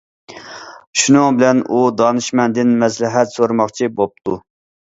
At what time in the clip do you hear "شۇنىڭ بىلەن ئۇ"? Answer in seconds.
1.01-1.83